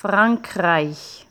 Frankreich. 0.00 1.26